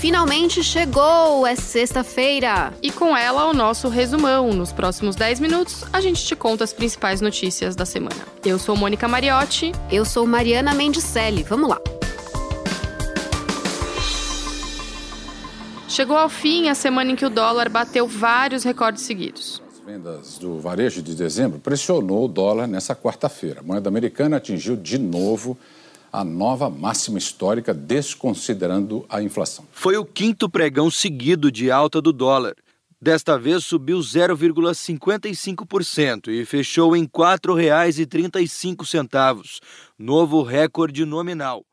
Finalmente 0.00 0.64
chegou! 0.64 1.46
É 1.46 1.54
sexta-feira! 1.54 2.72
E 2.82 2.90
com 2.90 3.14
ela 3.14 3.44
o 3.44 3.52
nosso 3.52 3.86
resumão. 3.86 4.50
Nos 4.50 4.72
próximos 4.72 5.14
10 5.14 5.40
minutos, 5.40 5.84
a 5.92 6.00
gente 6.00 6.24
te 6.24 6.34
conta 6.34 6.64
as 6.64 6.72
principais 6.72 7.20
notícias 7.20 7.76
da 7.76 7.84
semana. 7.84 8.16
Eu 8.42 8.58
sou 8.58 8.74
Mônica 8.74 9.06
Mariotti. 9.06 9.72
Eu 9.92 10.06
sou 10.06 10.26
Mariana 10.26 10.72
Mendicelli. 10.72 11.42
Vamos 11.42 11.68
lá! 11.68 11.78
Chegou 15.86 16.16
ao 16.16 16.30
fim 16.30 16.70
a 16.70 16.74
semana 16.74 17.12
em 17.12 17.16
que 17.16 17.26
o 17.26 17.30
dólar 17.30 17.68
bateu 17.68 18.08
vários 18.08 18.64
recordes 18.64 19.02
seguidos. 19.02 19.62
As 19.70 19.80
vendas 19.80 20.38
do 20.38 20.58
varejo 20.58 21.02
de 21.02 21.14
dezembro 21.14 21.58
pressionou 21.58 22.24
o 22.24 22.28
dólar 22.28 22.66
nessa 22.66 22.96
quarta-feira. 22.96 23.60
A 23.60 23.62
moeda 23.62 23.90
americana 23.90 24.38
atingiu 24.38 24.76
de 24.76 24.96
novo 24.96 25.58
a 26.12 26.24
nova 26.24 26.68
máxima 26.68 27.18
histórica, 27.18 27.72
desconsiderando 27.72 29.06
a 29.08 29.22
inflação. 29.22 29.64
Foi 29.72 29.96
o 29.96 30.04
quinto 30.04 30.50
pregão 30.50 30.90
seguido 30.90 31.50
de 31.50 31.70
alta 31.70 32.00
do 32.00 32.12
dólar. 32.12 32.54
Desta 33.02 33.38
vez 33.38 33.64
subiu 33.64 33.98
0,55% 33.98 36.28
e 36.28 36.44
fechou 36.44 36.94
em 36.94 37.04
R$ 37.04 37.08
4,35, 37.08 39.60
novo 39.98 40.42
recorde 40.42 41.06
nominal. 41.06 41.64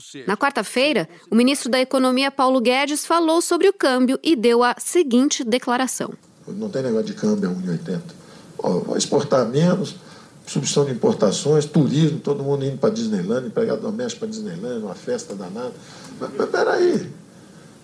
Seja... 0.00 0.24
Na 0.26 0.36
quarta-feira, 0.36 1.08
o 1.30 1.34
ministro 1.34 1.70
da 1.70 1.78
Economia 1.78 2.30
Paulo 2.30 2.60
Guedes 2.60 3.06
falou 3.06 3.40
sobre 3.40 3.68
o 3.68 3.72
câmbio 3.72 4.18
e 4.22 4.34
deu 4.34 4.62
a 4.62 4.74
seguinte 4.78 5.44
declaração: 5.44 6.12
Não 6.48 6.68
tem 6.68 6.82
negócio 6.82 7.06
de 7.06 7.14
câmbio 7.14 7.50
a 7.50 7.54
1,80. 7.54 8.02
Vou 8.84 8.96
exportar 8.96 9.46
menos, 9.46 9.96
substituição 10.46 10.84
de 10.84 10.92
importações, 10.92 11.64
turismo, 11.64 12.20
todo 12.20 12.42
mundo 12.42 12.64
indo 12.64 12.78
para 12.78 12.90
Disneyland, 12.90 13.46
empregado 13.46 13.80
doméstico 13.80 14.20
para 14.20 14.28
Disneyland, 14.28 14.84
uma 14.84 14.94
festa 14.94 15.34
danada. 15.34 15.72
Mas, 16.20 16.30
mas 16.36 16.48
peraí, 16.48 17.10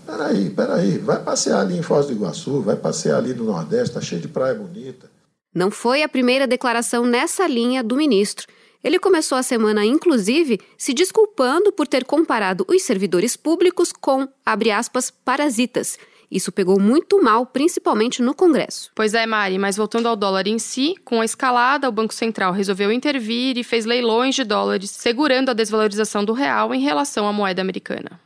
peraí, 0.06 0.50
peraí. 0.50 0.98
Vai 0.98 1.22
passear 1.22 1.60
ali 1.60 1.78
em 1.78 1.82
Foz 1.82 2.06
do 2.06 2.12
Iguaçu, 2.12 2.60
vai 2.60 2.76
passear 2.76 3.18
ali 3.18 3.34
no 3.34 3.44
Nordeste, 3.44 3.88
está 3.88 4.00
cheio 4.00 4.20
de 4.20 4.28
praia 4.28 4.54
bonita. 4.54 5.10
Não 5.54 5.70
foi 5.70 6.02
a 6.02 6.08
primeira 6.08 6.46
declaração 6.46 7.04
nessa 7.04 7.46
linha 7.46 7.82
do 7.82 7.96
ministro. 7.96 8.46
Ele 8.82 8.98
começou 8.98 9.36
a 9.36 9.42
semana, 9.42 9.84
inclusive, 9.84 10.58
se 10.78 10.94
desculpando 10.94 11.70
por 11.72 11.86
ter 11.86 12.04
comparado 12.04 12.64
os 12.68 12.82
servidores 12.82 13.36
públicos 13.36 13.92
com, 13.92 14.26
abre 14.44 14.70
aspas, 14.70 15.10
parasitas. 15.10 15.98
Isso 16.30 16.52
pegou 16.52 16.78
muito 16.78 17.20
mal, 17.22 17.44
principalmente 17.44 18.22
no 18.22 18.34
Congresso. 18.34 18.92
Pois 18.94 19.14
é, 19.14 19.26
Mari, 19.26 19.58
mas 19.58 19.76
voltando 19.76 20.06
ao 20.06 20.14
dólar 20.14 20.46
em 20.46 20.58
si, 20.58 20.94
com 21.04 21.20
a 21.20 21.24
escalada, 21.24 21.88
o 21.88 21.92
Banco 21.92 22.14
Central 22.14 22.52
resolveu 22.52 22.92
intervir 22.92 23.58
e 23.58 23.64
fez 23.64 23.84
leilões 23.84 24.36
de 24.36 24.44
dólares, 24.44 24.90
segurando 24.90 25.50
a 25.50 25.54
desvalorização 25.54 26.24
do 26.24 26.32
real 26.32 26.72
em 26.72 26.80
relação 26.80 27.26
à 27.26 27.32
moeda 27.32 27.60
americana. 27.60 28.20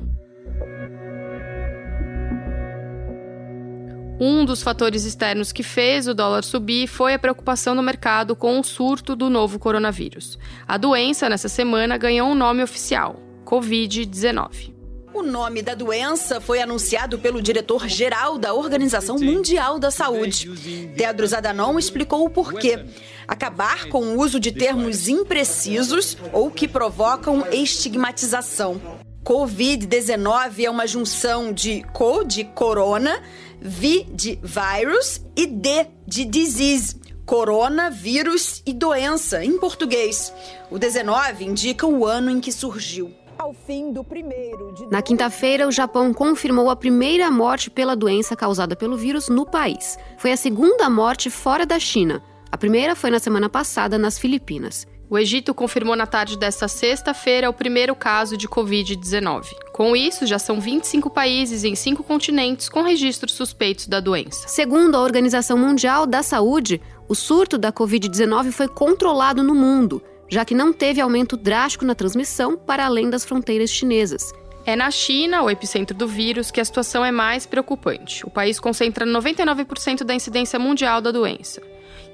Um 4.21 4.45
dos 4.45 4.63
fatores 4.63 5.05
externos 5.05 5.51
que 5.51 5.63
fez 5.63 6.07
o 6.07 6.15
dólar 6.15 6.45
subir 6.45 6.87
foi 6.87 7.15
a 7.15 7.19
preocupação 7.19 7.75
no 7.75 7.83
mercado 7.83 8.37
com 8.37 8.61
o 8.61 8.65
surto 8.65 9.17
do 9.17 9.29
novo 9.29 9.59
coronavírus. 9.59 10.39
A 10.69 10.77
doença, 10.77 11.29
nessa 11.29 11.49
semana, 11.49 11.99
ganhou 11.99 12.29
um 12.29 12.35
nome 12.35 12.63
oficial: 12.63 13.17
Covid-19. 13.45 14.74
O 15.15 15.23
nome 15.23 15.63
da 15.63 15.77
doença 15.77 16.41
foi 16.41 16.61
anunciado 16.61 17.21
pelo 17.21 17.41
diretor-geral 17.41 18.37
da 18.37 18.53
Organização 18.53 19.17
Mundial 19.17 19.79
da 19.79 19.89
Saúde. 19.89 20.51
Tedros 20.97 21.33
Adhanom 21.33 21.79
explicou 21.79 22.27
o 22.27 22.31
porquê. 22.31 22.85
Acabar 23.29 23.89
com 23.89 24.01
o 24.03 24.21
uso 24.21 24.41
de 24.41 24.51
termos 24.51 25.07
imprecisos 25.07 26.17
ou 26.33 26.51
que 26.51 26.67
provocam 26.67 27.47
estigmatização. 27.53 28.81
Covid-19 29.25 30.65
é 30.65 30.69
uma 30.69 30.85
junção 30.85 31.53
de 31.53 31.85
co 31.93 32.25
de 32.25 32.43
corona, 32.43 33.23
V 33.61 34.07
de 34.11 34.41
virus 34.43 35.21
e 35.37 35.47
D 35.47 35.87
de 36.05 36.25
disease. 36.25 37.01
Coronavírus 37.25 38.63
e 38.67 38.73
doença, 38.73 39.45
em 39.45 39.59
português. 39.59 40.33
O 40.73 40.77
19 40.77 41.45
indica 41.45 41.87
o 41.87 42.05
ano 42.05 42.31
em 42.31 42.41
que 42.41 42.51
surgiu. 42.51 43.15
Ao 43.39 43.53
fim 43.53 43.93
do 43.93 44.05
primeiro 44.05 44.73
de... 44.73 44.87
Na 44.87 45.03
quinta-feira, 45.03 45.67
o 45.67 45.73
Japão 45.73 46.13
confirmou 46.13 46.71
a 46.71 46.77
primeira 46.77 47.31
morte 47.31 47.71
pela 47.71 47.97
doença 47.97 48.37
causada 48.37 48.77
pelo 48.77 48.97
vírus 48.97 49.29
no 49.29 49.45
país. 49.45 49.99
Foi 50.19 50.33
a 50.33 50.37
segunda 50.37 50.89
morte 50.89 51.31
fora 51.31 51.67
da 51.67 51.79
China. 51.79 52.23
A 52.51 52.57
primeira 52.57 52.95
foi 52.95 53.11
na 53.11 53.19
semana 53.19 53.49
passada 53.49 53.99
nas 53.99 54.19
Filipinas. 54.19 54.87
O 55.11 55.19
Egito 55.19 55.53
confirmou 55.53 55.95
na 55.95 56.07
tarde 56.07 56.39
desta 56.39 56.67
sexta-feira 56.67 57.51
o 57.51 57.53
primeiro 57.53 57.95
caso 57.95 58.37
de 58.37 58.49
Covid-19. 58.49 59.49
Com 59.73 59.95
isso, 59.95 60.27
já 60.27 60.39
são 60.39 60.61
25 60.61 61.11
países 61.11 61.63
em 61.63 61.75
cinco 61.75 62.03
continentes 62.03 62.69
com 62.69 62.83
registros 62.83 63.33
suspeitos 63.35 63.87
da 63.87 64.01
doença. 64.01 64.49
Segundo 64.49 64.97
a 64.97 65.03
Organização 65.03 65.59
Mundial 65.59 66.07
da 66.07 66.23
Saúde, 66.23 66.81
o 67.07 67.15
surto 67.15 67.59
da 67.59 67.73
Covid-19 67.73 68.51
foi 68.51 68.67
controlado 68.67 69.43
no 69.43 69.55
mundo, 69.55 70.03
já 70.29 70.45
que 70.45 70.55
não 70.55 70.73
teve 70.73 71.01
aumento 71.01 71.37
drástico 71.37 71.85
na 71.85 71.95
transmissão 71.95 72.57
para 72.57 72.87
além 72.87 73.11
das 73.11 73.25
fronteiras 73.25 73.71
chinesas. 73.71 74.33
É 74.67 74.75
na 74.75 74.91
China, 74.91 75.43
o 75.43 75.51
epicentro 75.51 75.95
do 75.97 76.09
vírus, 76.09 76.51
que 76.51 76.61
a 76.61 76.65
situação 76.65 77.05
é 77.05 77.13
mais 77.13 77.45
preocupante. 77.45 78.25
O 78.27 78.31
país 78.31 78.59
concentra 78.59 79.05
99% 79.05 80.05
da 80.05 80.15
incidência 80.15 80.59
mundial 80.59 81.03
da 81.03 81.11
doença. 81.11 81.61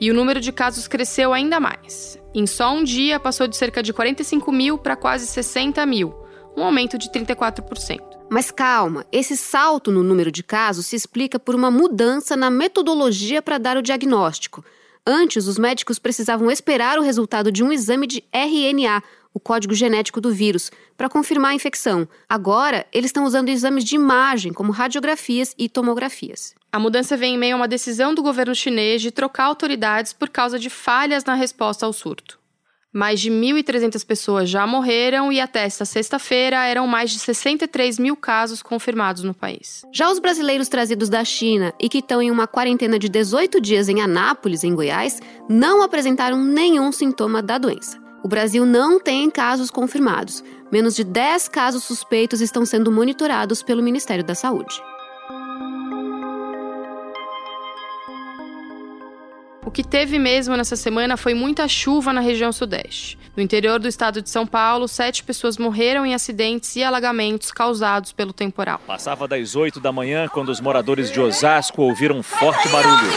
E 0.01 0.11
o 0.11 0.15
número 0.15 0.41
de 0.41 0.51
casos 0.51 0.89
cresceu 0.89 1.33
ainda 1.33 1.61
mais. 1.61 2.19
Em 2.35 2.47
só 2.47 2.73
um 2.75 2.83
dia, 2.83 3.21
passou 3.21 3.47
de 3.47 3.57
cerca 3.57 3.83
de 3.83 3.93
45 3.93 4.51
mil 4.51 4.79
para 4.79 4.97
quase 4.97 5.27
60 5.29 5.85
mil, 5.87 6.13
um 6.57 6.65
aumento 6.65 6.99
de 6.99 7.09
34%. 7.11 8.01
Mas 8.29 8.51
calma, 8.51 9.05
esse 9.11 9.37
salto 9.37 9.91
no 9.93 10.03
número 10.03 10.31
de 10.31 10.43
casos 10.43 10.87
se 10.87 10.97
explica 10.97 11.39
por 11.39 11.55
uma 11.55 11.71
mudança 11.71 12.37
na 12.37 12.51
metodologia 12.51 13.43
para 13.43 13.59
dar 13.59 13.77
o 13.77 13.83
diagnóstico. 13.83 14.65
Antes, 15.07 15.47
os 15.47 15.59
médicos 15.59 15.99
precisavam 15.99 16.51
esperar 16.51 16.99
o 16.99 17.03
resultado 17.03 17.51
de 17.51 17.63
um 17.65 17.73
exame 17.73 18.07
de 18.07 18.25
RNA, 18.33 19.03
o 19.33 19.41
código 19.41 19.75
genético 19.75 20.21
do 20.21 20.33
vírus, 20.33 20.71
para 20.97 21.09
confirmar 21.09 21.53
a 21.53 21.55
infecção. 21.55 22.09
Agora, 22.29 22.87
eles 22.93 23.09
estão 23.09 23.25
usando 23.25 23.49
exames 23.49 23.85
de 23.85 23.95
imagem, 23.95 24.53
como 24.53 24.73
radiografias 24.73 25.55
e 25.57 25.69
tomografias. 25.69 26.55
A 26.73 26.79
mudança 26.79 27.17
vem 27.17 27.35
em 27.35 27.39
meio 27.39 27.55
a 27.55 27.57
uma 27.57 27.69
decisão 27.69 28.15
do 28.15 28.23
governo 28.23 28.55
chinês 28.55 29.01
de 29.01 29.11
trocar 29.11 29.45
autoridades 29.45 30.13
por 30.13 30.29
causa 30.29 30.59
de 30.59 30.69
falhas 30.69 31.25
na 31.25 31.35
resposta 31.35 31.87
ao 31.87 31.93
surto. 31.93 32.40
Mais 32.93 33.21
de 33.21 33.31
1.300 33.31 34.05
pessoas 34.05 34.51
já 34.51 34.67
morreram 34.67 35.31
e 35.31 35.41
até 35.41 35.61
esta 35.65 35.85
sexta-feira 35.85 36.67
eram 36.67 36.89
mais 36.89 37.13
de 37.13 37.21
63 37.21 38.01
mil 38.01 38.17
casos 38.17 38.65
confirmados 38.65 39.23
no 39.23 39.33
país. 39.33 39.85
Já 39.93 40.11
os 40.11 40.19
brasileiros 40.19 40.69
trazidos 40.69 41.09
da 41.09 41.25
China 41.25 41.73
e 41.79 41.89
que 41.89 41.99
estão 41.99 42.21
em 42.21 42.33
uma 42.33 42.49
quarentena 42.49 42.99
de 42.99 43.09
18 43.09 43.61
dias 43.61 43.89
em 43.89 44.01
Anápolis, 44.01 44.65
em 44.65 44.75
Goiás, 44.75 45.21
não 45.49 45.83
apresentaram 45.83 46.43
nenhum 46.43 46.91
sintoma 46.91 47.41
da 47.41 47.59
doença. 47.59 47.97
O 48.25 48.29
Brasil 48.29 48.67
não 48.67 48.99
tem 48.99 49.31
casos 49.31 49.71
confirmados. 49.71 50.43
Menos 50.73 50.97
de 50.97 51.05
10 51.05 51.49
casos 51.49 51.85
suspeitos 51.85 52.41
estão 52.41 52.67
sendo 52.67 52.91
monitorados 52.91 53.63
pelo 53.63 53.85
Ministério 53.85 54.25
da 54.25 54.35
Saúde. 54.35 54.83
O 59.71 59.73
que 59.73 59.85
teve 59.85 60.19
mesmo 60.19 60.57
nessa 60.57 60.75
semana 60.75 61.17
foi 61.17 61.33
muita 61.33 61.69
chuva 61.69 62.13
na 62.13 62.21
região 62.21 62.51
sudeste. 62.51 63.17
No 63.37 63.41
interior 63.41 63.79
do 63.79 63.87
estado 63.87 64.21
de 64.21 64.29
São 64.29 64.45
Paulo, 64.45 64.89
sete 64.89 65.23
pessoas 65.23 65.57
morreram 65.59 66.05
em 66.05 66.13
acidentes 66.13 66.75
e 66.75 66.83
alagamentos 66.83 67.53
causados 67.53 68.13
pelo 68.13 68.33
temporal. 68.33 68.81
Passava 68.85 69.29
das 69.29 69.55
8 69.55 69.79
da 69.79 69.93
manhã 69.93 70.27
quando 70.27 70.49
os 70.49 70.61
moradores 70.61 71.09
de 71.09 71.21
Osasco 71.21 71.83
ouviram 71.83 72.19
um 72.19 72.23
forte 72.23 72.69
barulho. 72.69 73.13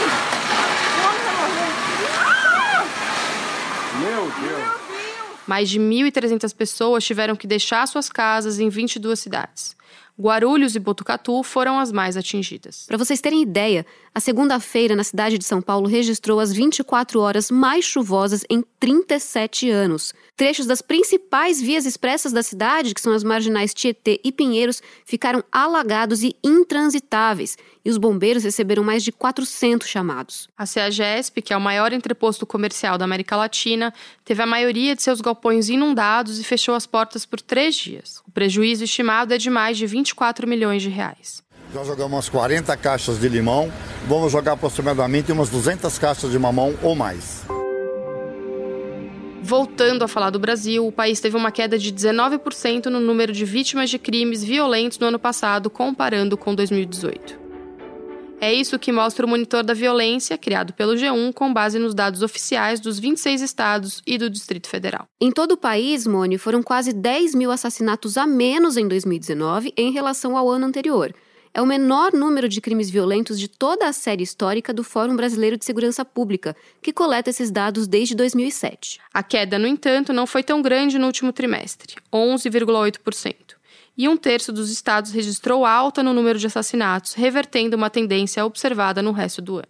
Mais 5.48 5.68
de 5.68 5.80
1.300 5.80 6.54
pessoas 6.54 7.04
tiveram 7.04 7.34
que 7.34 7.48
deixar 7.48 7.84
suas 7.88 8.08
casas 8.08 8.60
em 8.60 8.68
22 8.68 9.18
cidades. 9.18 9.76
Guarulhos 10.18 10.76
e 10.76 10.78
Botucatu 10.78 11.42
foram 11.42 11.78
as 11.78 11.90
mais 11.90 12.16
atingidas. 12.16 12.86
Para 12.86 12.96
vocês 12.96 13.20
terem 13.20 13.42
ideia, 13.42 13.84
a 14.14 14.20
segunda-feira 14.20 14.94
na 14.94 15.02
cidade 15.02 15.36
de 15.36 15.44
São 15.44 15.60
Paulo 15.60 15.88
registrou 15.88 16.38
as 16.38 16.52
24 16.52 17.18
horas 17.18 17.50
mais 17.50 17.84
chuvosas 17.84 18.44
em 18.48 18.62
37 18.78 19.68
anos. 19.70 20.14
Trechos 20.36 20.66
das 20.66 20.80
principais 20.80 21.60
vias 21.60 21.84
expressas 21.84 22.32
da 22.32 22.44
cidade, 22.44 22.94
que 22.94 23.00
são 23.00 23.12
as 23.12 23.24
marginais 23.24 23.74
Tietê 23.74 24.20
e 24.22 24.30
Pinheiros, 24.30 24.80
ficaram 25.04 25.42
alagados 25.50 26.22
e 26.22 26.36
intransitáveis, 26.44 27.58
e 27.84 27.90
os 27.90 27.98
bombeiros 27.98 28.44
receberam 28.44 28.82
mais 28.82 29.04
de 29.04 29.12
400 29.12 29.86
chamados. 29.86 30.48
A 30.56 30.64
CEAGESP, 30.64 31.42
que 31.42 31.52
é 31.52 31.56
o 31.56 31.60
maior 31.60 31.92
entreposto 31.92 32.46
comercial 32.46 32.96
da 32.96 33.04
América 33.04 33.36
Latina, 33.36 33.92
teve 34.24 34.42
a 34.42 34.46
maioria 34.46 34.96
de 34.96 35.02
seus 35.02 35.20
galpões 35.20 35.68
inundados 35.68 36.40
e 36.40 36.44
fechou 36.44 36.74
as 36.74 36.86
portas 36.86 37.26
por 37.26 37.40
três 37.40 37.74
dias. 37.74 38.22
O 38.26 38.30
prejuízo 38.30 38.84
estimado 38.84 39.34
é 39.34 39.38
de 39.38 39.50
mais 39.50 39.76
de 39.76 39.86
24 39.86 40.48
milhões 40.48 40.82
de 40.82 40.88
reais. 40.88 41.42
Já 41.74 41.82
jogamos 41.82 42.12
umas 42.12 42.28
40 42.28 42.76
caixas 42.76 43.18
de 43.18 43.28
limão, 43.28 43.70
vamos 44.06 44.30
jogar 44.30 44.52
aproximadamente 44.52 45.32
umas 45.32 45.50
200 45.50 45.98
caixas 45.98 46.30
de 46.30 46.38
mamão 46.38 46.74
ou 46.82 46.94
mais. 46.94 47.44
Voltando 49.42 50.02
a 50.02 50.08
falar 50.08 50.30
do 50.30 50.38
Brasil, 50.38 50.86
o 50.86 50.92
país 50.92 51.20
teve 51.20 51.36
uma 51.36 51.52
queda 51.52 51.78
de 51.78 51.92
19% 51.92 52.86
no 52.86 52.98
número 52.98 53.30
de 53.30 53.44
vítimas 53.44 53.90
de 53.90 53.98
crimes 53.98 54.42
violentos 54.42 54.98
no 54.98 55.08
ano 55.08 55.18
passado, 55.18 55.68
comparando 55.68 56.34
com 56.34 56.54
2018. 56.54 57.43
É 58.44 58.52
isso 58.52 58.78
que 58.78 58.92
mostra 58.92 59.24
o 59.24 59.28
monitor 59.28 59.64
da 59.64 59.72
violência, 59.72 60.36
criado 60.36 60.74
pelo 60.74 60.92
G1, 60.92 61.32
com 61.32 61.50
base 61.50 61.78
nos 61.78 61.94
dados 61.94 62.20
oficiais 62.20 62.78
dos 62.78 62.98
26 62.98 63.40
estados 63.40 64.02
e 64.06 64.18
do 64.18 64.28
Distrito 64.28 64.68
Federal. 64.68 65.06
Em 65.18 65.32
todo 65.32 65.52
o 65.52 65.56
país, 65.56 66.06
Mone, 66.06 66.36
foram 66.36 66.62
quase 66.62 66.92
10 66.92 67.34
mil 67.34 67.50
assassinatos 67.50 68.18
a 68.18 68.26
menos 68.26 68.76
em 68.76 68.86
2019 68.86 69.72
em 69.74 69.92
relação 69.92 70.36
ao 70.36 70.50
ano 70.50 70.66
anterior. 70.66 71.14
É 71.54 71.62
o 71.62 71.66
menor 71.66 72.12
número 72.12 72.46
de 72.46 72.60
crimes 72.60 72.90
violentos 72.90 73.40
de 73.40 73.48
toda 73.48 73.88
a 73.88 73.94
série 73.94 74.22
histórica 74.22 74.74
do 74.74 74.84
Fórum 74.84 75.16
Brasileiro 75.16 75.56
de 75.56 75.64
Segurança 75.64 76.04
Pública, 76.04 76.54
que 76.82 76.92
coleta 76.92 77.30
esses 77.30 77.50
dados 77.50 77.86
desde 77.86 78.14
2007. 78.14 79.00
A 79.14 79.22
queda, 79.22 79.58
no 79.58 79.66
entanto, 79.66 80.12
não 80.12 80.26
foi 80.26 80.42
tão 80.42 80.60
grande 80.60 80.98
no 80.98 81.06
último 81.06 81.32
trimestre 81.32 81.94
11,8% 82.12 83.53
e 83.96 84.08
um 84.08 84.16
terço 84.16 84.52
dos 84.52 84.70
estados 84.70 85.12
registrou 85.12 85.64
alta 85.64 86.02
no 86.02 86.12
número 86.12 86.38
de 86.38 86.46
assassinatos, 86.46 87.14
revertendo 87.14 87.76
uma 87.76 87.90
tendência 87.90 88.44
observada 88.44 89.00
no 89.00 89.12
resto 89.12 89.40
do 89.40 89.56
ano. 89.56 89.68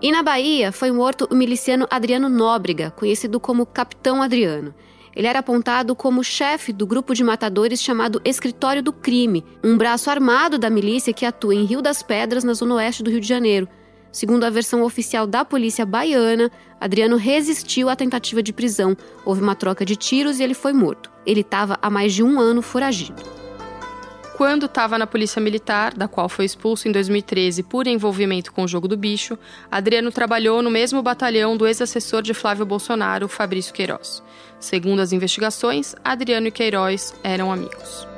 E 0.00 0.12
na 0.12 0.22
Bahia 0.22 0.70
foi 0.70 0.90
morto 0.90 1.26
o 1.30 1.34
miliciano 1.34 1.86
Adriano 1.90 2.28
Nóbrega, 2.28 2.90
conhecido 2.90 3.40
como 3.40 3.64
Capitão 3.64 4.22
Adriano. 4.22 4.74
Ele 5.16 5.26
era 5.26 5.38
apontado 5.38 5.94
como 5.94 6.24
chefe 6.24 6.72
do 6.72 6.86
grupo 6.86 7.14
de 7.14 7.22
matadores 7.22 7.80
chamado 7.80 8.20
Escritório 8.24 8.82
do 8.82 8.92
Crime, 8.92 9.44
um 9.62 9.78
braço 9.78 10.10
armado 10.10 10.58
da 10.58 10.68
milícia 10.68 11.12
que 11.12 11.24
atua 11.24 11.54
em 11.54 11.64
Rio 11.64 11.80
das 11.80 12.02
Pedras, 12.02 12.42
na 12.42 12.52
zona 12.52 12.74
oeste 12.74 13.02
do 13.02 13.10
Rio 13.10 13.20
de 13.20 13.28
Janeiro. 13.28 13.68
Segundo 14.14 14.44
a 14.44 14.50
versão 14.50 14.84
oficial 14.84 15.26
da 15.26 15.44
polícia 15.44 15.84
baiana, 15.84 16.48
Adriano 16.80 17.16
resistiu 17.16 17.88
à 17.88 17.96
tentativa 17.96 18.40
de 18.40 18.52
prisão. 18.52 18.96
Houve 19.24 19.42
uma 19.42 19.56
troca 19.56 19.84
de 19.84 19.96
tiros 19.96 20.38
e 20.38 20.44
ele 20.44 20.54
foi 20.54 20.72
morto. 20.72 21.10
Ele 21.26 21.40
estava 21.40 21.76
há 21.82 21.90
mais 21.90 22.14
de 22.14 22.22
um 22.22 22.38
ano 22.38 22.62
foragido. 22.62 23.20
Quando 24.36 24.66
estava 24.66 24.96
na 24.98 25.06
Polícia 25.06 25.42
Militar, 25.42 25.94
da 25.94 26.06
qual 26.06 26.28
foi 26.28 26.44
expulso 26.44 26.86
em 26.86 26.92
2013 26.92 27.64
por 27.64 27.88
envolvimento 27.88 28.52
com 28.52 28.62
o 28.62 28.68
jogo 28.68 28.86
do 28.86 28.96
bicho, 28.96 29.36
Adriano 29.68 30.12
trabalhou 30.12 30.62
no 30.62 30.70
mesmo 30.70 31.02
batalhão 31.02 31.56
do 31.56 31.66
ex-assessor 31.66 32.22
de 32.22 32.34
Flávio 32.34 32.64
Bolsonaro, 32.64 33.26
Fabrício 33.26 33.74
Queiroz. 33.74 34.22
Segundo 34.60 35.00
as 35.00 35.12
investigações, 35.12 35.96
Adriano 36.04 36.46
e 36.46 36.52
Queiroz 36.52 37.12
eram 37.24 37.50
amigos. 37.50 38.13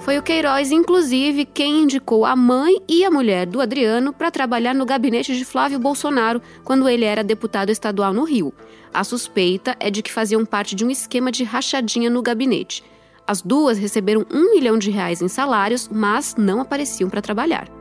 Foi 0.00 0.18
o 0.18 0.22
Queiroz, 0.22 0.72
inclusive, 0.72 1.44
quem 1.44 1.82
indicou 1.82 2.24
a 2.24 2.34
mãe 2.34 2.80
e 2.88 3.04
a 3.04 3.10
mulher 3.10 3.46
do 3.46 3.60
Adriano 3.60 4.14
para 4.14 4.30
trabalhar 4.30 4.74
no 4.74 4.86
gabinete 4.86 5.36
de 5.36 5.44
Flávio 5.44 5.78
Bolsonaro 5.78 6.40
quando 6.64 6.88
ele 6.88 7.04
era 7.04 7.22
deputado 7.22 7.70
estadual 7.70 8.12
no 8.12 8.24
Rio. 8.24 8.52
A 8.94 9.04
suspeita 9.04 9.76
é 9.78 9.90
de 9.90 10.02
que 10.02 10.10
faziam 10.10 10.44
parte 10.44 10.74
de 10.74 10.84
um 10.84 10.90
esquema 10.90 11.30
de 11.30 11.44
rachadinha 11.44 12.08
no 12.08 12.22
gabinete. 12.22 12.82
As 13.26 13.42
duas 13.42 13.78
receberam 13.78 14.26
um 14.32 14.54
milhão 14.54 14.78
de 14.78 14.90
reais 14.90 15.20
em 15.20 15.28
salários, 15.28 15.88
mas 15.92 16.34
não 16.36 16.60
apareciam 16.60 17.10
para 17.10 17.22
trabalhar. 17.22 17.79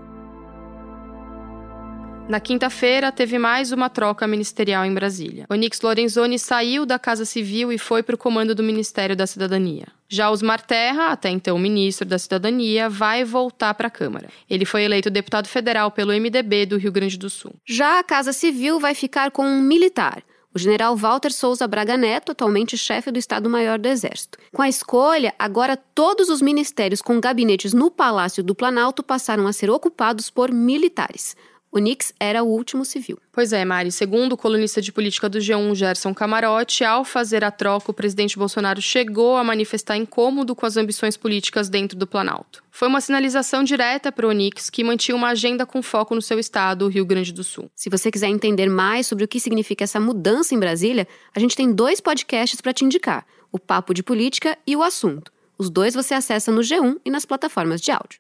Na 2.30 2.40
quinta-feira, 2.40 3.12
teve 3.12 3.40
mais 3.40 3.72
uma 3.72 3.90
troca 3.90 4.28
ministerial 4.28 4.86
em 4.86 4.94
Brasília. 4.94 5.48
Onix 5.50 5.82
Lorenzoni 5.82 6.38
saiu 6.38 6.86
da 6.86 7.00
Casa 7.00 7.26
Civil 7.26 7.72
e 7.72 7.80
foi 7.80 8.04
para 8.04 8.14
o 8.14 8.18
comando 8.20 8.54
do 8.54 8.62
Ministério 8.62 9.16
da 9.16 9.26
Cidadania. 9.26 9.88
Já 10.08 10.30
Osmar 10.30 10.64
Terra, 10.64 11.08
até 11.08 11.32
então 11.32 11.58
ministro 11.58 12.08
da 12.08 12.20
Cidadania, 12.20 12.88
vai 12.88 13.24
voltar 13.24 13.74
para 13.74 13.88
a 13.88 13.90
Câmara. 13.90 14.30
Ele 14.48 14.64
foi 14.64 14.84
eleito 14.84 15.10
deputado 15.10 15.48
federal 15.48 15.90
pelo 15.90 16.14
MDB 16.14 16.68
do 16.68 16.78
Rio 16.78 16.92
Grande 16.92 17.18
do 17.18 17.32
Sul. 17.32 17.56
Já 17.66 17.98
a 17.98 18.04
Casa 18.04 18.32
Civil 18.32 18.80
vai 18.80 18.94
ficar 18.94 19.32
com 19.32 19.44
um 19.44 19.64
militar. 19.64 20.22
O 20.54 20.60
general 20.60 20.96
Walter 20.96 21.32
Souza 21.32 21.68
Braga 21.68 21.98
Neto, 21.98 22.32
atualmente 22.32 22.78
chefe 22.78 23.12
do 23.12 23.18
Estado-Maior 23.18 23.80
do 23.80 23.88
Exército. 23.88 24.38
Com 24.54 24.62
a 24.62 24.70
escolha, 24.70 25.34
agora 25.38 25.76
todos 25.76 26.30
os 26.30 26.44
ministérios 26.44 27.02
com 27.02 27.20
gabinetes 27.20 27.74
no 27.74 27.90
Palácio 27.90 28.44
do 28.44 28.54
Planalto 28.54 29.02
passaram 29.02 29.48
a 29.48 29.54
ser 29.54 29.72
ocupados 29.72 30.30
por 30.30 30.52
militares. 30.52 31.36
O 31.72 31.78
Nix 31.78 32.12
era 32.20 32.42
o 32.44 32.48
último 32.48 32.84
civil. 32.84 33.20
Pois 33.32 33.54
é, 33.54 33.64
Mari. 33.64 33.92
Segundo 33.92 34.34
o 34.34 34.38
colunista 34.38 34.82
de 34.82 34.92
política 34.92 35.30
do 35.30 35.38
G1, 35.38 35.76
Gerson 35.76 36.16
Camarote, 36.16 36.84
ao 36.84 37.06
fazer 37.06 37.44
a 37.44 37.52
troca, 37.52 37.92
o 37.92 37.94
presidente 37.94 38.40
Bolsonaro 38.40 38.82
chegou 38.82 39.38
a 39.38 39.44
manifestar 39.44 39.96
incômodo 39.96 40.56
com 40.56 40.66
as 40.66 40.78
ambições 40.78 41.16
políticas 41.16 41.70
dentro 41.70 41.96
do 41.96 42.08
Planalto. 42.08 42.64
Foi 42.72 42.88
uma 42.88 43.00
sinalização 43.00 43.64
direta 43.64 44.12
para 44.12 44.26
o 44.26 44.30
Onix, 44.30 44.68
que 44.72 44.84
mantinha 44.84 45.16
uma 45.16 45.30
agenda 45.30 45.64
com 45.64 45.84
foco 45.84 46.16
no 46.16 46.24
seu 46.24 46.40
estado, 46.40 46.86
o 46.86 46.88
Rio 46.88 47.06
Grande 47.06 47.32
do 47.32 47.44
Sul. 47.44 47.70
Se 47.76 47.88
você 47.88 48.10
quiser 48.10 48.30
entender 48.30 48.68
mais 48.68 49.06
sobre 49.06 49.24
o 49.24 49.28
que 49.28 49.40
significa 49.40 49.84
essa 49.84 50.00
mudança 50.00 50.56
em 50.56 50.60
Brasília, 50.60 51.08
a 51.36 51.40
gente 51.40 51.56
tem 51.56 51.72
dois 51.72 52.02
podcasts 52.02 52.62
para 52.62 52.74
te 52.74 52.84
indicar: 52.84 53.28
o 53.52 53.60
Papo 53.60 53.94
de 53.94 54.02
Política 54.02 54.58
e 54.66 54.76
o 54.76 54.82
Assunto. 54.82 55.32
Os 55.56 55.70
dois 55.70 55.94
você 55.94 56.14
acessa 56.14 56.52
no 56.52 56.62
G1 56.62 57.00
e 57.06 57.12
nas 57.12 57.26
plataformas 57.26 57.82
de 57.82 57.92
áudio. 57.92 58.20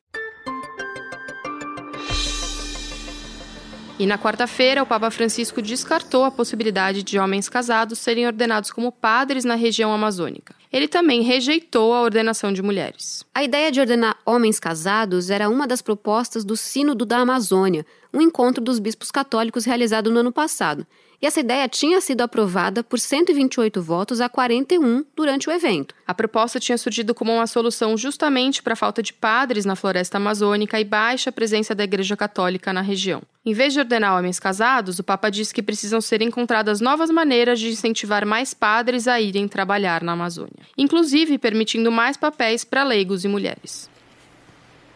E 4.00 4.06
na 4.06 4.18
quarta-feira, 4.18 4.82
o 4.82 4.86
Papa 4.86 5.12
Francisco 5.12 5.62
descartou 5.62 6.24
a 6.24 6.32
possibilidade 6.32 7.04
de 7.04 7.20
homens 7.20 7.50
casados 7.50 8.00
serem 8.00 8.26
ordenados 8.26 8.72
como 8.72 8.94
padres 8.94 9.44
na 9.44 9.56
região 9.56 9.92
amazônica. 9.92 10.56
Ele 10.72 10.88
também 10.88 11.22
rejeitou 11.22 11.94
a 11.94 12.02
ordenação 12.02 12.54
de 12.54 12.62
mulheres. 12.62 13.26
A 13.36 13.44
ideia 13.44 13.70
de 13.70 13.82
ordenar 13.82 14.16
homens 14.26 14.58
casados 14.58 15.30
era 15.30 15.50
uma 15.50 15.68
das 15.68 15.82
propostas 15.82 16.46
do 16.46 16.56
Sínodo 16.56 17.06
da 17.06 17.18
Amazônia, 17.18 17.86
um 18.14 18.22
encontro 18.22 18.64
dos 18.64 18.80
bispos 18.80 19.12
católicos 19.12 19.66
realizado 19.66 20.12
no 20.12 20.20
ano 20.20 20.32
passado. 20.32 20.86
E 21.22 21.26
essa 21.26 21.42
ideia 21.42 21.68
tinha 21.68 22.00
sido 22.00 22.22
aprovada 22.22 22.82
por 22.82 22.98
128 22.98 23.82
votos 23.82 24.22
a 24.22 24.30
41 24.30 25.04
durante 25.14 25.50
o 25.50 25.52
evento. 25.52 25.94
A 26.08 26.14
proposta 26.14 26.62
tinha 26.62 26.78
surgido 26.78 27.14
como 27.14 27.34
uma 27.34 27.46
solução 27.46 27.98
justamente 27.98 28.64
para 28.64 28.72
a 28.72 28.78
falta 28.78 29.04
de 29.04 29.12
padres 29.12 29.66
na 29.66 29.76
floresta 29.76 30.16
amazônica 30.16 30.80
e 30.80 30.86
baixa 30.86 31.30
presença 31.30 31.76
da 31.76 31.84
Igreja 31.84 32.16
Católica 32.16 32.72
na 32.72 32.80
região. 32.80 33.22
Em 33.46 33.52
vez 33.52 33.74
de 33.74 33.80
ordenar 33.80 34.18
homens 34.18 34.40
casados, 34.40 34.98
o 34.98 35.04
Papa 35.04 35.30
disse 35.30 35.54
que 35.54 35.62
precisam 35.62 36.00
ser 36.00 36.22
encontradas 36.22 36.80
novas 36.80 37.10
maneiras 37.10 37.60
de 37.60 37.70
incentivar 37.70 38.26
mais 38.26 38.54
padres 38.54 39.06
a 39.06 39.20
irem 39.20 39.48
trabalhar 39.48 40.02
na 40.02 40.14
Amazônia, 40.14 40.66
inclusive 40.78 41.38
permitindo 41.38 41.92
mais 41.92 42.16
papéis 42.16 42.64
para 42.64 42.84
leigos 42.84 43.26
e 43.26 43.28
mulheres. 43.28 43.90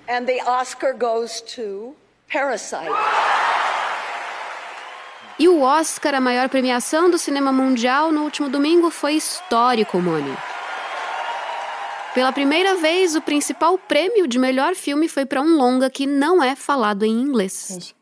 And 0.07 0.25
the 0.25 0.42
Oscar 0.45 0.94
goes 0.98 1.42
to 1.56 1.95
Parasite. 2.34 2.92
E 5.38 5.48
o 5.48 5.62
Oscar, 5.62 6.16
a 6.16 6.20
maior 6.20 6.50
premiação 6.50 7.10
do 7.10 7.18
cinema 7.18 7.52
mundial, 7.52 8.12
no 8.12 8.24
último 8.24 8.50
domingo 8.50 8.90
foi 8.90 9.14
histórico, 9.14 10.00
Moni. 10.02 10.36
Pela 12.16 12.32
primeira 12.32 12.75
vez, 12.75 13.16
o 13.16 13.22
principal 13.22 13.78
prêmio 13.78 14.28
de 14.28 14.40
melhor 14.40 14.74
filme 14.74 15.08
foi 15.08 15.25
para 15.25 15.42
um 15.42 15.56
longa 15.56 15.90
que 15.90 16.08
não 16.08 16.44
é 16.44 16.56
falado 16.56 17.04
em 17.06 17.12
inglês. 17.12 17.94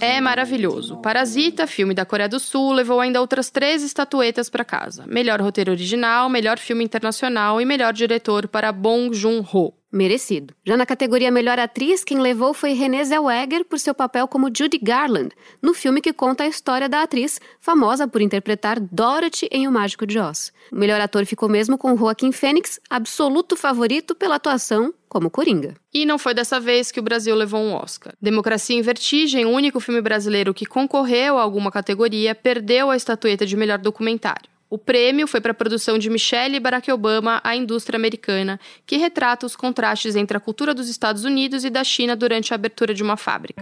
É 0.00 0.20
maravilhoso. 0.20 0.98
Parasita, 0.98 1.66
filme 1.66 1.94
da 1.94 2.04
Coreia 2.04 2.28
do 2.28 2.38
Sul, 2.38 2.72
levou 2.72 3.00
ainda 3.00 3.20
outras 3.20 3.50
três 3.50 3.82
estatuetas 3.82 4.50
para 4.50 4.64
casa: 4.64 5.04
melhor 5.06 5.40
roteiro 5.40 5.72
original, 5.72 6.28
melhor 6.28 6.58
filme 6.58 6.84
internacional 6.84 7.60
e 7.60 7.64
melhor 7.64 7.92
diretor 7.92 8.46
para 8.46 8.70
Bong 8.72 9.14
Joon-ho. 9.14 9.79
Merecido. 9.92 10.54
Já 10.64 10.76
na 10.76 10.86
categoria 10.86 11.30
Melhor 11.30 11.58
Atriz, 11.58 12.04
quem 12.04 12.20
levou 12.20 12.54
foi 12.54 12.72
Renée 12.72 13.04
Zellweger 13.04 13.64
por 13.64 13.78
seu 13.78 13.92
papel 13.92 14.28
como 14.28 14.50
Judy 14.54 14.78
Garland, 14.78 15.30
no 15.60 15.74
filme 15.74 16.00
que 16.00 16.12
conta 16.12 16.44
a 16.44 16.46
história 16.46 16.88
da 16.88 17.02
atriz, 17.02 17.40
famosa 17.60 18.06
por 18.06 18.20
interpretar 18.20 18.78
Dorothy 18.78 19.48
em 19.50 19.66
O 19.66 19.72
Mágico 19.72 20.06
de 20.06 20.18
Oz. 20.18 20.52
O 20.70 20.76
melhor 20.76 21.00
ator 21.00 21.26
ficou 21.26 21.48
mesmo 21.48 21.76
com 21.76 21.96
Joaquim 21.96 22.30
Fênix, 22.30 22.78
absoluto 22.88 23.56
favorito 23.56 24.14
pela 24.14 24.36
atuação 24.36 24.94
como 25.08 25.28
Coringa. 25.28 25.74
E 25.92 26.06
não 26.06 26.20
foi 26.20 26.34
dessa 26.34 26.60
vez 26.60 26.92
que 26.92 27.00
o 27.00 27.02
Brasil 27.02 27.34
levou 27.34 27.60
um 27.60 27.74
Oscar. 27.74 28.14
Democracia 28.22 28.76
em 28.76 28.82
Vertigem, 28.82 29.44
o 29.44 29.50
único 29.50 29.80
filme 29.80 30.00
brasileiro 30.00 30.54
que 30.54 30.64
concorreu 30.64 31.36
a 31.36 31.42
alguma 31.42 31.72
categoria, 31.72 32.32
perdeu 32.32 32.90
a 32.90 32.96
estatueta 32.96 33.44
de 33.44 33.56
melhor 33.56 33.78
documentário. 33.78 34.48
O 34.70 34.78
prêmio 34.78 35.26
foi 35.26 35.40
para 35.40 35.50
a 35.50 35.54
produção 35.54 35.98
de 35.98 36.08
Michelle 36.08 36.54
e 36.54 36.60
Barack 36.60 36.92
Obama, 36.92 37.40
A 37.42 37.56
Indústria 37.56 37.96
Americana, 37.96 38.60
que 38.86 38.96
retrata 38.96 39.44
os 39.44 39.56
contrastes 39.56 40.14
entre 40.14 40.36
a 40.36 40.40
cultura 40.40 40.72
dos 40.72 40.88
Estados 40.88 41.24
Unidos 41.24 41.64
e 41.64 41.70
da 41.70 41.82
China 41.82 42.14
durante 42.14 42.52
a 42.52 42.54
abertura 42.54 42.94
de 42.94 43.02
uma 43.02 43.16
fábrica. 43.16 43.60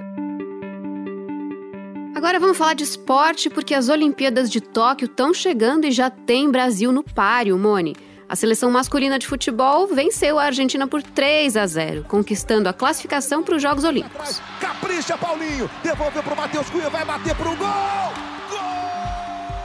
Agora 2.14 2.38
vamos 2.38 2.58
falar 2.58 2.74
de 2.74 2.84
esporte, 2.84 3.48
porque 3.48 3.74
as 3.74 3.88
Olimpíadas 3.88 4.50
de 4.50 4.60
Tóquio 4.60 5.06
estão 5.06 5.32
chegando 5.32 5.86
e 5.86 5.92
já 5.92 6.10
tem 6.10 6.50
Brasil 6.50 6.92
no 6.92 7.02
páreo, 7.02 7.56
Mone. 7.56 7.96
A 8.28 8.36
seleção 8.36 8.70
masculina 8.70 9.18
de 9.18 9.26
futebol 9.26 9.86
venceu 9.86 10.38
a 10.38 10.44
Argentina 10.44 10.86
por 10.86 11.02
3 11.02 11.56
a 11.56 11.66
0, 11.66 12.04
conquistando 12.06 12.68
a 12.68 12.74
classificação 12.74 13.42
para 13.42 13.56
os 13.56 13.62
Jogos 13.62 13.84
Olímpicos. 13.84 14.42
Capricha, 14.60 15.16
Paulinho! 15.16 15.70
Devolveu 15.82 16.22
para 16.22 16.34
o 16.34 16.36
Matheus 16.36 16.68
Cunha, 16.68 16.90
vai 16.90 17.06
bater 17.06 17.34
para 17.34 17.48
o 17.48 17.56
gol! 17.56 18.27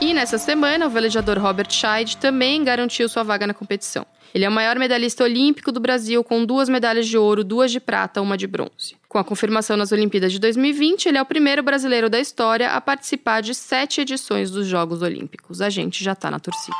E 0.04 0.12
nessa 0.12 0.36
semana, 0.36 0.86
o 0.86 0.90
velejador 0.90 1.38
Robert 1.38 1.72
Scheid 1.72 2.18
também 2.18 2.62
garantiu 2.62 3.08
sua 3.08 3.22
vaga 3.22 3.46
na 3.46 3.54
competição. 3.54 4.06
Ele 4.34 4.44
é 4.44 4.48
o 4.50 4.52
maior 4.52 4.78
medalhista 4.78 5.24
olímpico 5.24 5.72
do 5.72 5.80
Brasil, 5.80 6.22
com 6.22 6.44
duas 6.44 6.68
medalhas 6.68 7.08
de 7.08 7.16
ouro, 7.16 7.42
duas 7.42 7.72
de 7.72 7.80
prata, 7.80 8.20
uma 8.20 8.36
de 8.36 8.46
bronze. 8.46 8.96
Com 9.08 9.16
a 9.16 9.24
confirmação 9.24 9.78
nas 9.78 9.92
Olimpíadas 9.92 10.30
de 10.30 10.38
2020, 10.38 11.06
ele 11.06 11.16
é 11.16 11.22
o 11.22 11.24
primeiro 11.24 11.62
brasileiro 11.62 12.10
da 12.10 12.20
história 12.20 12.72
a 12.72 12.82
participar 12.82 13.40
de 13.40 13.54
sete 13.54 14.02
edições 14.02 14.50
dos 14.50 14.66
Jogos 14.66 15.00
Olímpicos. 15.00 15.62
A 15.62 15.70
gente 15.70 16.04
já 16.04 16.14
tá 16.14 16.30
na 16.30 16.38
torcida. 16.38 16.76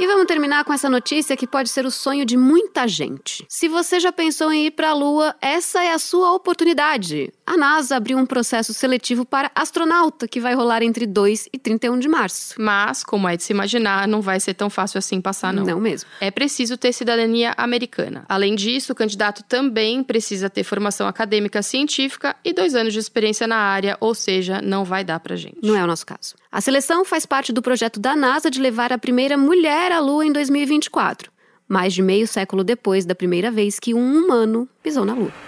E 0.00 0.06
vamos 0.06 0.26
terminar 0.26 0.64
com 0.64 0.72
essa 0.72 0.88
notícia 0.88 1.36
que 1.36 1.44
pode 1.44 1.68
ser 1.70 1.84
o 1.84 1.90
sonho 1.90 2.24
de 2.24 2.36
muita 2.36 2.86
gente. 2.86 3.44
Se 3.48 3.66
você 3.66 3.98
já 3.98 4.12
pensou 4.12 4.52
em 4.52 4.66
ir 4.66 4.70
para 4.70 4.90
a 4.90 4.94
Lua, 4.94 5.34
essa 5.40 5.82
é 5.82 5.92
a 5.92 5.98
sua 5.98 6.34
oportunidade. 6.34 7.32
A 7.48 7.56
NASA 7.56 7.96
abriu 7.96 8.18
um 8.18 8.26
processo 8.26 8.74
seletivo 8.74 9.24
para 9.24 9.50
astronauta 9.54 10.28
que 10.28 10.38
vai 10.38 10.54
rolar 10.54 10.82
entre 10.82 11.06
2 11.06 11.48
e 11.50 11.58
31 11.58 11.98
de 11.98 12.06
março. 12.06 12.54
Mas, 12.58 13.02
como 13.02 13.26
é 13.26 13.38
de 13.38 13.42
se 13.42 13.54
imaginar, 13.54 14.06
não 14.06 14.20
vai 14.20 14.38
ser 14.38 14.52
tão 14.52 14.68
fácil 14.68 14.98
assim 14.98 15.18
passar, 15.18 15.50
não. 15.50 15.64
Não 15.64 15.80
mesmo. 15.80 16.10
É 16.20 16.30
preciso 16.30 16.76
ter 16.76 16.92
cidadania 16.92 17.54
americana. 17.56 18.26
Além 18.28 18.54
disso, 18.54 18.92
o 18.92 18.94
candidato 18.94 19.42
também 19.44 20.02
precisa 20.02 20.50
ter 20.50 20.62
formação 20.62 21.08
acadêmica 21.08 21.62
científica 21.62 22.36
e 22.44 22.52
dois 22.52 22.74
anos 22.74 22.92
de 22.92 22.98
experiência 22.98 23.46
na 23.46 23.56
área, 23.56 23.96
ou 23.98 24.14
seja, 24.14 24.60
não 24.60 24.84
vai 24.84 25.02
dar 25.02 25.18
pra 25.18 25.34
gente. 25.34 25.56
Não 25.62 25.74
é 25.74 25.82
o 25.82 25.86
nosso 25.86 26.04
caso. 26.04 26.34
A 26.52 26.60
seleção 26.60 27.02
faz 27.02 27.24
parte 27.24 27.50
do 27.50 27.62
projeto 27.62 27.98
da 27.98 28.14
NASA 28.14 28.50
de 28.50 28.60
levar 28.60 28.92
a 28.92 28.98
primeira 28.98 29.38
mulher 29.38 29.90
à 29.90 30.00
Lua 30.00 30.26
em 30.26 30.32
2024, 30.32 31.32
mais 31.66 31.94
de 31.94 32.02
meio 32.02 32.28
século 32.28 32.62
depois 32.62 33.06
da 33.06 33.14
primeira 33.14 33.50
vez 33.50 33.80
que 33.80 33.94
um 33.94 34.18
humano 34.18 34.68
pisou 34.82 35.06
na 35.06 35.14
Lua. 35.14 35.47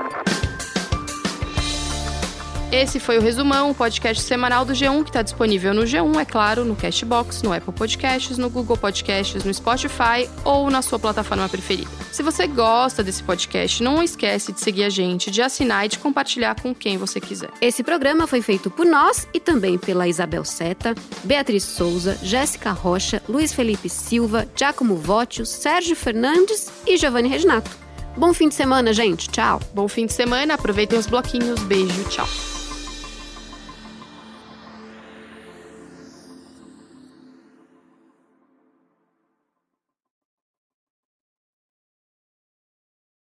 Esse 2.71 3.01
foi 3.01 3.17
o 3.17 3.21
Resumão, 3.21 3.69
o 3.69 3.75
podcast 3.75 4.23
semanal 4.23 4.63
do 4.63 4.71
G1, 4.71 5.03
que 5.03 5.09
está 5.09 5.21
disponível 5.21 5.73
no 5.73 5.81
G1, 5.81 6.21
é 6.21 6.23
claro, 6.23 6.63
no 6.63 6.73
Cashbox, 6.73 7.41
no 7.43 7.51
Apple 7.51 7.73
Podcasts, 7.73 8.37
no 8.37 8.49
Google 8.49 8.77
Podcasts, 8.77 9.43
no 9.43 9.53
Spotify 9.53 10.29
ou 10.45 10.69
na 10.69 10.81
sua 10.81 10.97
plataforma 10.97 11.49
preferida. 11.49 11.91
Se 12.13 12.23
você 12.23 12.47
gosta 12.47 13.03
desse 13.03 13.21
podcast, 13.23 13.83
não 13.83 14.01
esquece 14.01 14.53
de 14.53 14.61
seguir 14.61 14.85
a 14.85 14.89
gente, 14.89 15.29
de 15.29 15.41
assinar 15.41 15.85
e 15.85 15.89
de 15.89 15.99
compartilhar 15.99 16.61
com 16.61 16.73
quem 16.73 16.97
você 16.97 17.19
quiser. 17.19 17.49
Esse 17.59 17.83
programa 17.83 18.25
foi 18.25 18.41
feito 18.41 18.69
por 18.71 18.85
nós 18.85 19.27
e 19.33 19.39
também 19.41 19.77
pela 19.77 20.07
Isabel 20.07 20.45
Seta, 20.45 20.95
Beatriz 21.25 21.65
Souza, 21.65 22.17
Jéssica 22.23 22.71
Rocha, 22.71 23.21
Luiz 23.27 23.51
Felipe 23.51 23.89
Silva, 23.89 24.47
Giacomo 24.55 24.95
Vótio, 24.95 25.45
Sérgio 25.45 25.95
Fernandes 25.95 26.71
e 26.87 26.95
Giovanni 26.95 27.27
Reginato. 27.27 27.69
Bom 28.15 28.33
fim 28.33 28.47
de 28.47 28.55
semana, 28.55 28.93
gente. 28.93 29.29
Tchau. 29.29 29.59
Bom 29.73 29.89
fim 29.89 30.05
de 30.05 30.13
semana, 30.13 30.53
aproveitem 30.53 30.97
os 30.97 31.05
bloquinhos. 31.05 31.61
Beijo, 31.63 32.03
tchau. 32.05 32.60